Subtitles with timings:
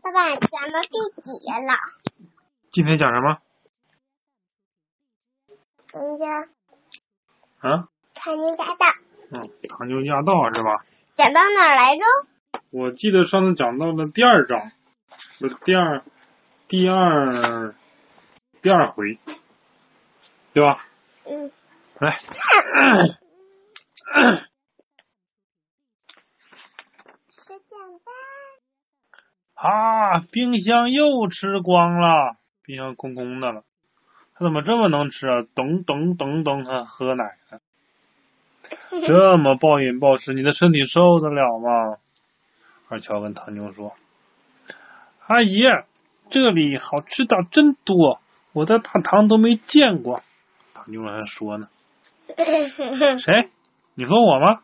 [0.00, 0.88] 爸爸，讲到第
[1.20, 1.30] 几
[1.66, 1.74] 了？
[2.70, 3.38] 今天讲什么？
[5.92, 6.48] 人家
[7.68, 7.88] 啊？
[8.14, 8.86] 唐宁驾到。
[9.32, 10.82] 嗯，唐宁驾到是吧？
[11.16, 12.04] 讲到哪儿来着？
[12.70, 14.72] 我记得上次讲到了第二章，
[15.38, 16.02] 不是第二
[16.68, 17.74] 第二
[18.62, 19.18] 第二回，
[20.54, 20.86] 对吧？
[21.26, 21.52] 嗯。
[21.98, 22.18] 来。
[27.28, 28.10] 吃 点吧。
[29.62, 30.18] 啊！
[30.32, 33.62] 冰箱又吃光了，冰箱空空的了。
[34.34, 35.44] 他怎么这么能吃啊？
[35.54, 37.58] 等等等等，他喝奶呢。
[39.06, 41.96] 这么暴饮暴食，你的身体受得了吗？
[42.88, 43.92] 二乔跟唐妞说
[45.28, 45.62] ：“阿姨，
[46.30, 48.20] 这里好吃的真多，
[48.52, 50.22] 我在大唐都没见过。”
[50.74, 51.68] 唐妞还说呢
[53.24, 53.48] ：“谁？
[53.94, 54.60] 你说我吗？”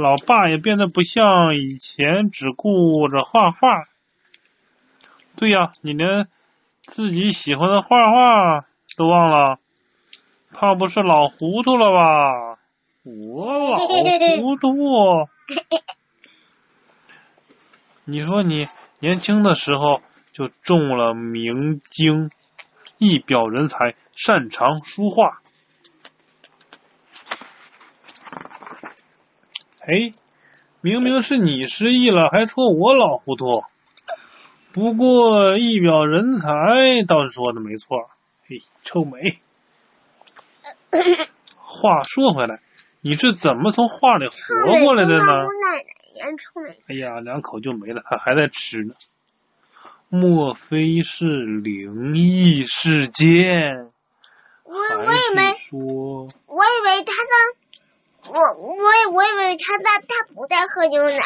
[0.00, 3.84] 老爸也变得不像以前只顾着画画。
[5.36, 6.26] 对呀，你连
[6.82, 8.64] 自己喜欢的画画
[8.96, 9.58] 都忘了，
[10.52, 12.58] 怕不是老糊涂了吧？
[13.04, 15.28] 我老糊涂？
[18.04, 18.66] 你说你
[18.98, 22.30] 年轻的时候就中了明经，
[22.98, 25.40] 一表人才，擅长书画。
[29.86, 30.12] 哎，
[30.82, 33.64] 明明是你失忆了，还说我老糊涂。
[34.72, 36.48] 不过一表人才
[37.08, 38.08] 倒是说的没错。
[38.46, 39.38] 嘿，臭美。
[41.56, 42.60] 话说回来，
[43.00, 45.42] 你是怎么从画里活过来的呢？
[46.88, 48.94] 哎呀，两口就没了，他还在吃呢。
[50.08, 53.90] 莫非是灵异事件？
[54.64, 57.59] 我我以为，我以为他在。
[58.30, 58.74] 我我
[59.12, 61.18] 我以为他他他不在喝牛奶。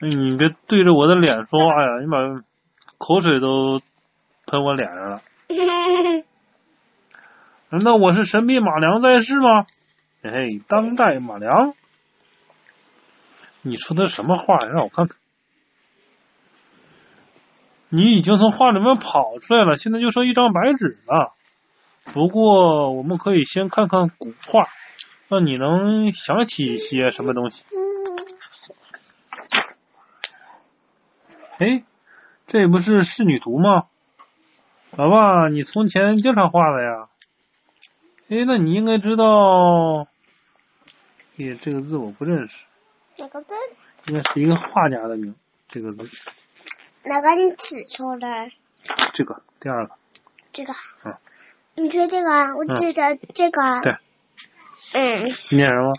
[0.00, 2.00] 你别对着我的脸说话呀！
[2.00, 2.18] 你把
[2.98, 3.80] 口水都
[4.46, 5.22] 喷我脸上了。
[7.70, 9.66] 难道我是神笔马良在世吗？
[10.22, 11.74] 嘿嘿，当代马良。
[13.62, 14.58] 你说的什么话？
[14.58, 15.16] 让我看看。
[17.88, 21.32] 你已经从画里面跑出来了，现在就剩一张白纸了。
[22.12, 24.68] 不过我们可以先看看古画。
[25.28, 27.64] 那你能想起一些什么东西？
[31.58, 31.82] 哎，
[32.46, 33.86] 这不是仕女图吗？
[34.92, 37.08] 老爸，你从前经常画的呀。
[38.28, 40.06] 哎，那你应该知道。
[41.38, 42.64] 哎，这个字我不认识。
[43.18, 43.52] 哪个字？
[44.06, 45.34] 应该是一个画家的名。
[45.68, 46.08] 这个字。
[47.02, 48.52] 哪个你指出来？
[49.12, 49.94] 这个，第二个。
[50.52, 50.72] 这个。
[51.04, 51.16] 嗯。
[51.74, 52.30] 你说这个？
[52.56, 53.80] 我记得这个。
[53.82, 53.96] 对。
[54.92, 55.94] 嗯，念什么？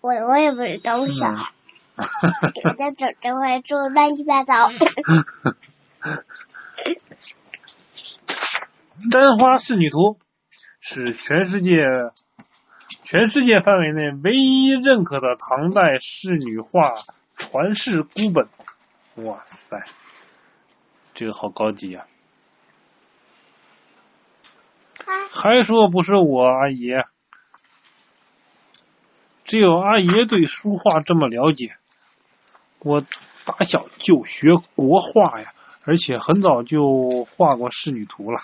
[0.00, 1.52] 我我也不知道，我傻。
[1.96, 4.70] 我在这这块做乱七八糟。
[9.10, 10.18] 丹花仕女图
[10.80, 11.84] 是全世界
[13.04, 16.94] 全世界范围内唯一认可的唐代仕女画
[17.36, 18.48] 传世孤本。
[19.26, 19.84] 哇塞，
[21.14, 22.06] 这个好高级呀！
[25.30, 26.90] 还说不是我阿姨。
[29.52, 31.74] 只有阿爷对书画这么了解，
[32.78, 33.02] 我
[33.44, 35.52] 打小就学国画呀，
[35.84, 38.40] 而且很早就画过仕女图了。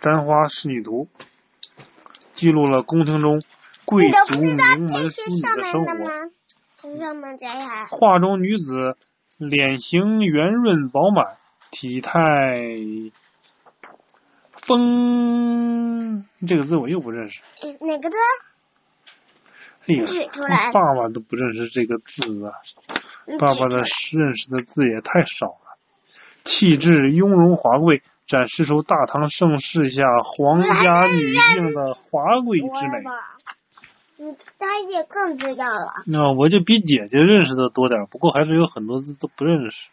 [0.00, 1.08] 簪花仕女图
[2.34, 3.42] 记录了宫廷中
[3.84, 5.92] 贵族名门淑女的生活。
[7.90, 8.96] 画中女子
[9.38, 11.36] 脸型圆润饱满，
[11.72, 12.62] 体态
[14.52, 16.28] 丰。
[16.46, 17.40] 这个字我又不认识。
[17.80, 18.16] 哪个字？
[19.88, 22.52] 哎呀，爸爸都不认识这个字啊！
[23.40, 23.78] 爸爸的
[24.12, 25.78] 认识的字也太少了。
[26.44, 33.02] 气质雍容华贵，展示出大唐盛世下皇家女性的华贵之美。
[34.18, 36.02] 你大姐更知道了。
[36.06, 39.88] 那我就比姐姐认识的多点，不过还是有很多字都不认识。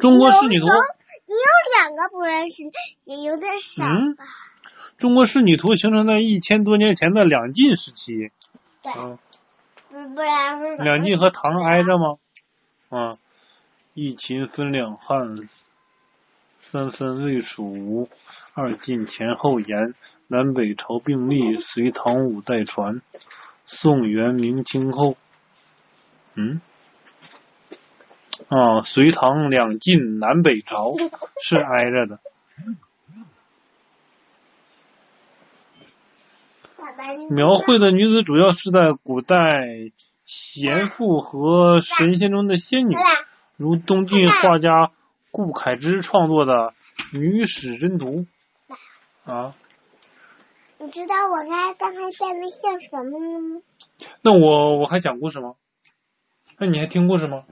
[0.00, 0.66] 中国仕女图。
[0.66, 1.40] 你有
[1.78, 2.64] 两个不认识，
[3.04, 4.24] 也有点少吧。
[5.00, 8.30] 中国仕女图形成在一千多年前的两晋时期。
[8.82, 8.92] 对。
[10.14, 10.76] 不然。
[10.84, 12.16] 两晋和唐挨着吗？
[12.90, 13.18] 啊，
[13.94, 15.48] 一秦分两汉，
[16.60, 18.08] 三分魏蜀吴，
[18.54, 19.94] 二晋前后延，
[20.28, 23.00] 南北朝并立，隋唐五代传，
[23.64, 25.16] 宋元明清后。
[26.34, 26.60] 嗯。
[28.48, 30.94] 啊，隋唐两晋南北朝
[31.42, 32.20] 是挨着的。
[37.30, 39.66] 描绘的女子主要是在古代
[40.26, 42.94] 贤妇和神仙中的仙女，
[43.56, 44.90] 如东晋画家
[45.30, 46.52] 顾恺之创作的
[47.18, 48.26] 《女史箴图》
[49.32, 49.54] 啊。
[50.78, 53.60] 你知道我刚刚才在那像什么吗？
[54.22, 55.54] 那我我还讲故事吗？
[56.58, 57.44] 那你还听故事吗？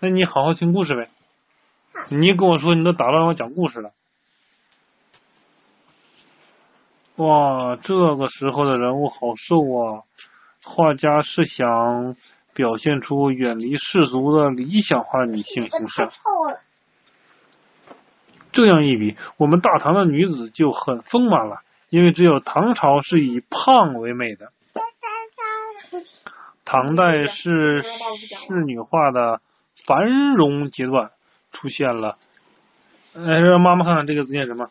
[0.00, 1.08] 那你好好听故事呗。
[2.10, 3.92] 你跟我说你都打乱我讲故事了。
[7.16, 10.02] 哇，这个时候的人物好瘦啊！
[10.64, 12.16] 画家是想
[12.54, 16.10] 表现出远离世俗的理想化女性形象。
[18.50, 21.60] 这样一比，我们大唐的女子就很丰满了。
[21.90, 24.50] 因为只有唐朝是以胖为美的，
[26.64, 29.40] 唐代是仕女画的
[29.86, 31.10] 繁荣阶段
[31.52, 32.16] 出现了。
[33.14, 34.68] 哎，让妈妈看看这个字念什么？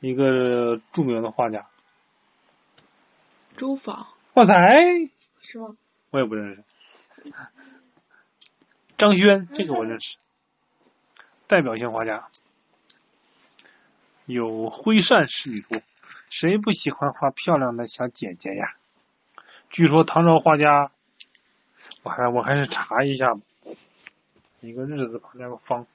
[0.00, 1.66] 一个著名的画家，
[3.56, 4.06] 周访。
[4.32, 4.54] 画材，
[5.40, 5.76] 是吗？
[6.10, 6.64] 我也不认识。
[8.96, 10.16] 张轩，这个我认识，
[11.46, 12.28] 代表性画家。
[14.26, 15.74] 有《徽善仕女图》，
[16.30, 18.76] 谁不喜欢画漂亮的小姐姐呀？
[19.68, 20.92] 据说唐朝画家，
[22.02, 23.40] 我还我还是查一下吧。
[24.60, 25.86] 一个日字旁加个方，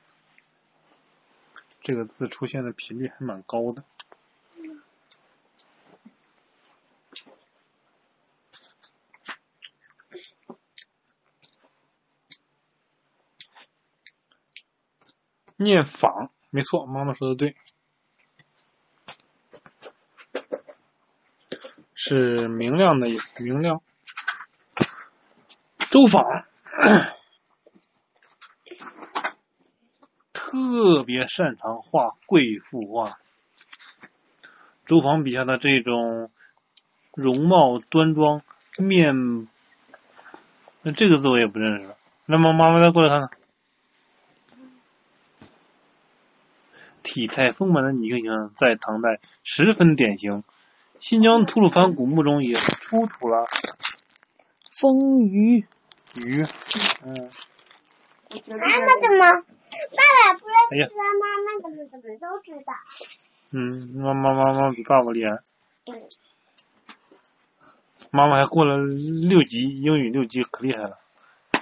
[1.81, 3.83] 这个字出现的频率还蛮高的。
[15.57, 17.55] 念仿，没错，妈妈说的对。
[21.93, 23.81] 是明亮的意思，明亮。
[25.89, 26.23] 周访
[30.33, 33.17] 特别擅长画贵妇画。
[34.85, 36.29] 周访笔下的这种
[37.15, 38.41] 容貌端庄、
[38.77, 39.47] 面……
[40.83, 41.97] 那这个字我也不认识了。
[42.27, 43.39] 那么妈妈再过来看看，
[47.15, 50.43] 体态丰满的女性形象在唐代十分典型。
[50.99, 53.45] 新疆吐鲁番古墓中也出土了
[54.81, 55.63] 丰腴
[56.15, 56.43] 鱼，
[57.05, 57.29] 嗯。
[58.49, 59.23] 妈妈怎么？
[59.31, 62.73] 爸爸不认识，妈妈怎么怎么都知道？
[63.53, 65.31] 嗯，妈妈妈妈比爸爸厉害。
[65.85, 65.95] 嗯。
[68.11, 70.97] 妈妈还过了六级英语六级，可厉害了。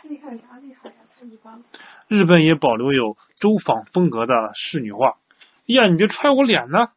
[0.05, 0.89] 厉害啥厉害？
[0.89, 1.63] 太一般了。
[2.07, 5.17] 日本也保留有周访风格的仕女画。
[5.65, 6.89] 呀，你别踹我脸呢！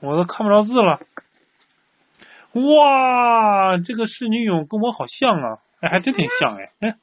[0.00, 1.00] 我都看不着字了，
[2.52, 6.96] 哇，这个仕女俑跟我好像啊，哎，还真挺像哎，哎，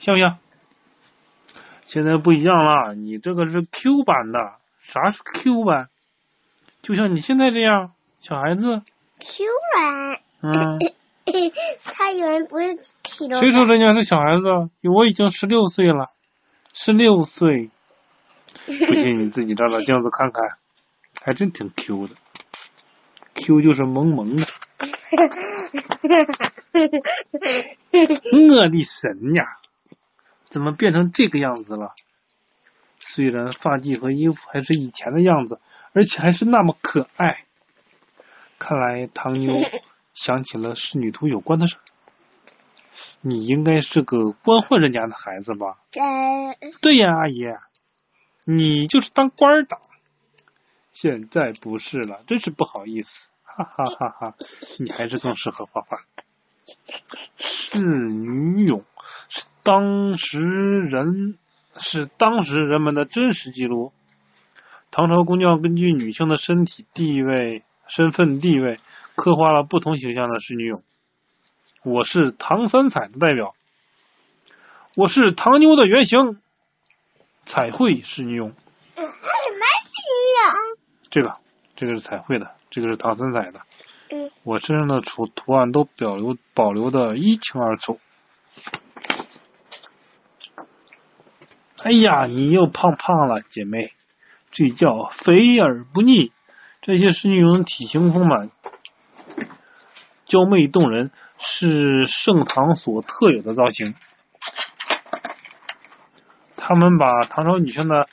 [0.00, 0.38] 像不像？
[1.86, 5.88] 现在不一样了，你这个是 Q 版的，啥是 Q 版？
[6.82, 8.82] 就像你现在这样，小孩子。
[9.18, 9.44] Q
[9.74, 10.20] 版。
[10.42, 10.78] 嗯。
[11.84, 14.48] 他有人不是 Q 谁说人家是小孩子？
[14.88, 16.08] 我已经十六岁了，
[16.72, 17.70] 十六岁。
[18.86, 20.44] 不信你自己照照镜子看看。
[21.20, 22.14] 还真挺 Q 的
[23.34, 24.46] ，Q 就是萌萌的。
[28.30, 29.44] 我的神呀，
[30.50, 31.92] 怎么变成这个样子了？
[32.98, 35.60] 虽然发髻和衣服还是以前的样子，
[35.92, 37.44] 而且还是那么可爱。
[38.58, 39.54] 看来唐妞
[40.14, 41.76] 想起了仕女图有关的事。
[43.20, 45.78] 你应该是个官宦人家的孩子吧？
[46.80, 47.44] 对呀，阿姨，
[48.50, 49.76] 你就是当官的。
[50.94, 53.10] 现在不是了，真是不好意思，
[53.44, 54.34] 哈哈哈哈！
[54.78, 55.98] 你还是更适合画画。
[57.36, 58.84] 仕女俑
[59.28, 61.36] 是当时人
[61.76, 63.92] 是当时人们的真实记录。
[64.90, 68.80] 唐朝工匠根据女性的身体地位、身份地位，
[69.14, 70.80] 刻画了不同形象的仕女俑。
[71.84, 73.54] 我是唐三彩的代表，
[74.96, 76.40] 我是唐妞的原型，
[77.48, 78.52] 彩绘仕女俑。
[81.10, 81.32] 这个，
[81.74, 83.60] 这个是彩绘的，这个是唐三彩的。
[84.10, 84.30] 嗯。
[84.42, 87.98] 我身上的图图案都保留保留的一清二楚。
[91.82, 93.90] 哎呀，你又胖胖了，姐妹，
[94.50, 96.32] 这叫肥而不腻。
[96.82, 98.50] 这些仕女俑体型丰满，
[100.26, 103.94] 娇媚动人，是盛唐所特有的造型。
[106.68, 108.06] 他们把唐朝女性的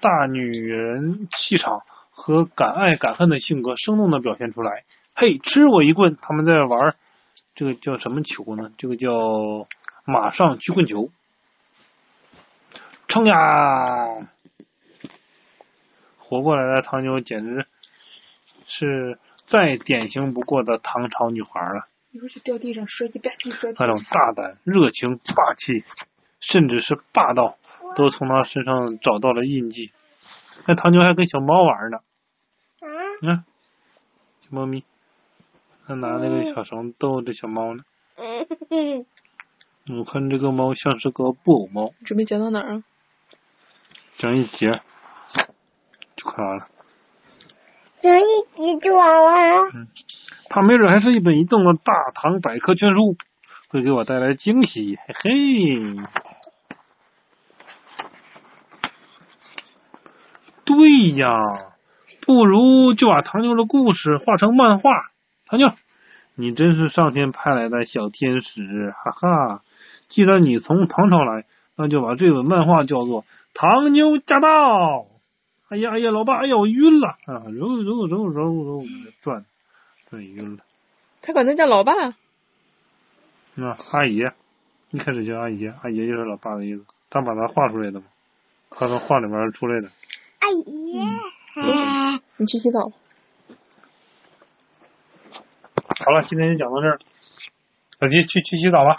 [0.00, 1.82] 大女人气场。
[2.12, 4.84] 和敢爱敢恨的性格生动的表现出来。
[5.14, 6.18] 嘿，吃我一棍！
[6.20, 6.94] 他们在玩
[7.54, 8.70] 这个叫什么球呢？
[8.76, 9.66] 这个叫
[10.04, 11.08] 马上曲棍球。
[13.08, 14.28] 冲呀！
[16.18, 17.64] 活过来的唐妞简直
[18.66, 21.86] 是再典型不过的唐朝女孩了。
[22.12, 25.84] 一会儿就掉地上摔一吧唧摔那种大胆、热情、霸气，
[26.40, 27.56] 甚至是霸道，
[27.96, 29.92] 都从他身上找到了印记。
[30.66, 31.98] 那唐牛还跟小猫玩呢，
[32.80, 32.88] 啊，
[33.20, 33.44] 你看，
[34.42, 34.84] 小猫咪，
[35.86, 37.82] 他拿那个小绳逗着小猫呢。
[38.16, 39.06] 嗯，
[39.98, 42.82] 我看这个猫像是个布偶猫，准备讲到哪儿啊？
[44.18, 44.70] 讲一节
[46.16, 46.66] 就快完了。
[48.02, 48.24] 讲一
[48.56, 49.70] 集就完了。
[49.74, 49.88] 嗯
[50.52, 53.16] 它没准还是一本移动的大唐百科全书，
[53.68, 55.96] 会给我带来惊喜，嘿嘿。
[60.70, 61.42] 对呀，
[62.24, 65.10] 不如就把唐妞的故事画成漫画。
[65.46, 65.72] 唐妞，
[66.36, 69.62] 你真是上天派来的小天使，哈哈！
[70.08, 71.44] 既然你从唐朝来，
[71.76, 73.22] 那就把这本漫画叫做
[73.52, 74.48] 《唐妞驾到》。
[75.70, 77.42] 哎呀哎呀，老爸，哎呀，我晕了啊！
[77.50, 78.84] 揉揉揉揉揉，
[79.22, 79.44] 转
[80.08, 80.62] 转晕了。
[81.20, 81.92] 他管他叫老爸，
[83.56, 84.22] 那阿姨，
[84.90, 86.84] 一开始叫阿姨，阿姨就是老爸的意思。
[87.10, 88.06] 他把他画出来的嘛，
[88.70, 89.90] 他从画里面出来的。
[90.50, 90.98] 阿姨，
[91.54, 92.96] 哎你去洗澡吧。
[96.04, 96.98] 好了，今天就讲到这儿。
[98.00, 98.96] 小鸡去去洗澡吧。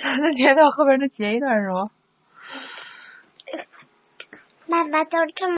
[0.00, 1.84] 那接到后边再截一段是吗？
[4.66, 5.52] 妈妈都这么。